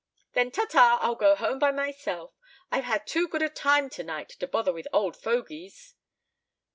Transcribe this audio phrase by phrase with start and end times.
[0.33, 0.65] "Then ta!
[0.65, 0.97] ta!
[0.99, 2.33] I'll go home by myself.
[2.71, 5.93] I've had too good a time tonight to bother with old fogies."